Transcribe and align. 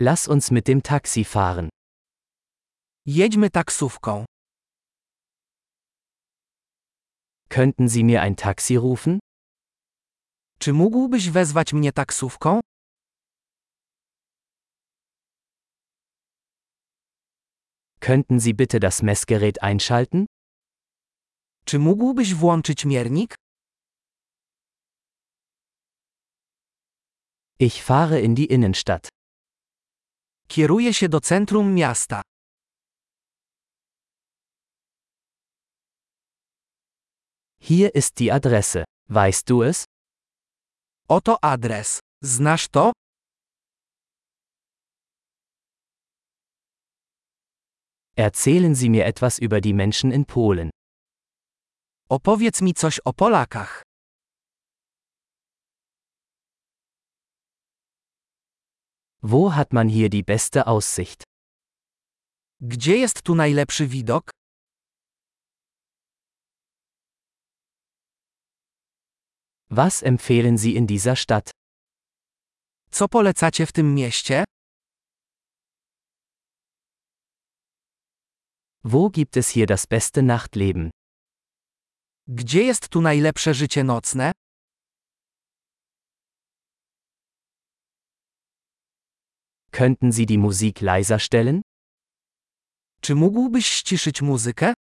Lass 0.00 0.28
uns 0.28 0.50
mit 0.52 0.68
dem 0.68 0.82
Taxi 0.82 1.24
fahren. 1.24 1.68
Jedźmy 3.06 3.50
taksówką. 3.50 4.24
Könnten 7.48 7.88
Sie 7.88 8.04
mir 8.04 8.20
ein 8.22 8.36
Taxi 8.36 8.76
rufen? 8.76 9.18
Czy 10.58 10.72
mógłbyś 10.72 11.30
wezwać 11.30 11.72
mnie 11.72 11.92
taksówką? 11.92 12.60
Könnten 18.00 18.40
Sie 18.40 18.54
bitte 18.54 18.80
das 18.80 19.02
Messgerät 19.02 19.58
einschalten? 19.62 20.26
Czy 21.64 21.78
mógłbyś 21.78 22.34
włączyć 22.34 22.84
miernik? 22.84 23.34
Ich 27.58 27.82
fahre 27.84 28.20
in 28.20 28.34
die 28.34 28.44
Innenstadt. 28.44 29.17
Kieruję 30.48 30.94
się 30.94 31.08
do 31.08 31.20
centrum 31.20 31.74
miasta. 31.74 32.22
Hier 37.60 37.94
ist 37.94 38.18
die 38.18 38.32
Adresse. 38.32 38.84
Weißt 39.08 39.50
du 39.50 39.62
es? 39.62 39.84
Oto 41.08 41.38
adres. 41.42 42.00
Znasz 42.24 42.68
to? 42.68 42.92
Erzählen 48.16 48.74
Sie 48.74 48.88
mir 48.88 49.04
etwas 49.06 49.38
über 49.38 49.60
die 49.60 49.72
Menschen 49.72 50.12
in 50.12 50.24
Polen. 50.24 50.70
Opowiedz 52.08 52.62
mi 52.62 52.74
coś 52.74 53.00
o 53.04 53.12
Polakach. 53.12 53.87
Wo 59.22 59.50
hat 59.50 59.72
man 59.72 59.88
hier 59.88 60.10
die 60.10 60.22
beste 60.22 60.66
Aussicht? 60.66 61.24
Gdzie 62.60 62.96
jest 62.96 63.22
tu 63.22 63.34
najlepszy 63.34 63.86
widok? 63.86 64.30
Was 69.70 70.02
empfehlen 70.02 70.58
Sie 70.58 70.76
in 70.76 70.86
dieser 70.86 71.16
Stadt? 71.16 71.50
Co 72.90 73.08
polecacie 73.08 73.66
w 73.66 73.72
tym 73.72 73.94
mieście? 73.94 74.44
Wo 78.84 79.10
gibt 79.10 79.36
es 79.36 79.48
hier 79.48 79.66
das 79.66 79.86
beste 79.86 80.22
Nachtleben? 80.22 80.90
Gdzie 82.28 82.62
jest 82.62 82.88
tu 82.88 83.00
najlepsze 83.00 83.54
życie 83.54 83.84
nocne? 83.84 84.32
Könnten 89.78 90.10
Sie 90.10 90.26
die 90.26 90.38
Musik 90.38 90.80
leiser 90.80 91.20
stellen? 91.20 91.62
Czy 93.00 93.14
mógłbyś 93.14 93.66
ściszyć 93.66 94.22
muzykę? 94.22 94.74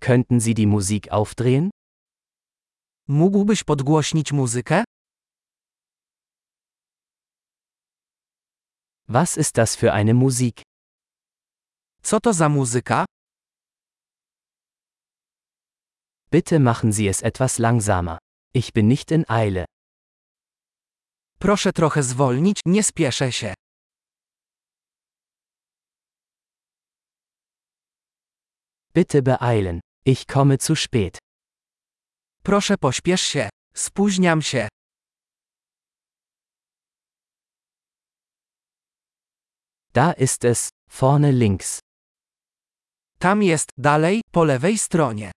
Könnten 0.00 0.40
Sie 0.40 0.54
die 0.54 0.66
Musik 0.66 1.12
aufdrehen? 1.12 1.70
Mógłbyś 3.08 3.64
podgłośnić 3.64 4.32
muzykę? 4.32 4.84
Was 9.08 9.36
ist 9.36 9.56
das 9.56 9.76
für 9.76 9.92
eine 9.92 10.14
Musik? 10.14 10.62
Co 12.02 12.20
to 12.20 12.32
za 12.32 12.48
muzyka? 12.48 13.04
Bitte 16.30 16.58
machen 16.58 16.92
Sie 16.92 17.08
es 17.08 17.22
etwas 17.22 17.58
langsamer. 17.58 18.18
Ich 18.54 18.72
bin 18.72 18.88
nicht 18.88 19.10
in 19.10 19.24
Eile. 19.28 19.64
Proszę 21.40 21.72
trochę 21.72 22.02
zwolnić, 22.02 22.60
nie 22.66 22.82
spieszę 22.82 23.32
się. 23.32 23.54
Bitte 28.94 29.22
beeilen. 29.22 29.80
Ich 30.06 30.26
komme 30.26 30.56
zu 30.60 30.76
spät. 30.76 31.18
Proszę 32.42 32.76
pośpiesz 32.78 33.20
się. 33.20 33.48
Spóźniam 33.74 34.42
się. 34.42 34.68
Da 39.92 40.12
ist 40.12 40.44
es, 40.44 40.68
vorne 41.00 41.32
links. 41.32 41.78
Tam 43.18 43.42
jest, 43.42 43.68
dalej, 43.78 44.20
po 44.32 44.44
lewej 44.44 44.78
stronie. 44.78 45.32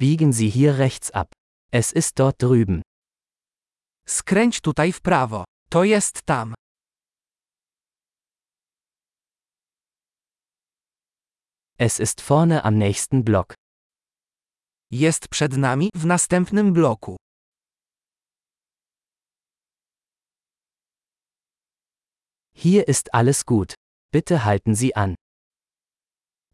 Biegen 0.00 0.32
Sie 0.32 0.48
hier 0.48 0.78
rechts 0.78 1.10
ab. 1.10 1.32
Es 1.72 1.92
ist 1.92 2.18
dort 2.18 2.40
drüben. 2.40 2.82
Skręć 4.06 4.60
tutaj 4.60 4.92
w 4.92 5.00
prawo. 5.00 5.44
To 5.70 5.84
jest 5.84 6.22
tam. 6.24 6.54
Es 11.78 11.98
ist 11.98 12.20
vorne 12.20 12.62
am 12.64 12.78
nächsten 12.78 13.24
Block. 13.24 13.54
Jest 14.90 15.28
przed 15.28 15.56
nami, 15.56 15.90
w 15.94 16.06
następnym 16.06 16.72
bloku. 16.72 17.16
Hier 22.54 22.88
ist 22.88 23.08
alles 23.14 23.44
gut. 23.44 23.74
Bitte 24.14 24.38
halten 24.38 24.74
Sie 24.74 24.96
an. 24.96 25.14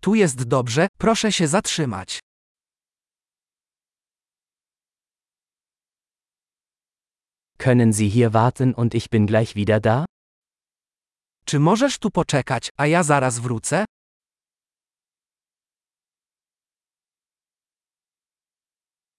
Tu 0.00 0.14
jest 0.14 0.44
dobrze, 0.44 0.88
proszę 0.98 1.32
się 1.32 1.48
zatrzymać. 1.48 2.23
Können 7.64 7.94
Sie 7.94 8.10
hier 8.10 8.34
warten 8.34 8.74
und 8.74 8.94
ich 8.94 9.08
bin 9.08 9.26
gleich 9.26 9.54
wieder 9.54 9.80
da? 9.80 10.04
Czy 11.46 11.58
możesz 11.58 11.98
tu 11.98 12.10
poczekać, 12.10 12.70
a 12.76 12.86
ja 12.86 13.02
zaraz 13.02 13.38
wrócę? 13.38 13.84